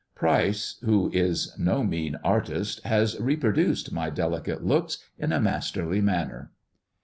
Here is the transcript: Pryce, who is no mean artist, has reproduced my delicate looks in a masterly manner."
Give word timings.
Pryce, 0.15 0.79
who 0.83 1.11
is 1.13 1.53
no 1.59 1.83
mean 1.83 2.17
artist, 2.23 2.81
has 2.85 3.19
reproduced 3.19 3.91
my 3.93 4.09
delicate 4.09 4.63
looks 4.65 4.97
in 5.19 5.31
a 5.31 5.39
masterly 5.39 6.01
manner." 6.01 6.51